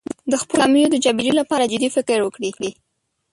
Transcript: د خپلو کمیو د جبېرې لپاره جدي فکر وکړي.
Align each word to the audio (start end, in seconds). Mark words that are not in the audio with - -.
د 0.31 0.33
خپلو 0.41 0.61
کمیو 0.61 0.91
د 0.91 0.95
جبېرې 1.05 1.33
لپاره 1.39 1.69
جدي 1.71 1.89
فکر 1.95 2.17
وکړي. 2.23 2.71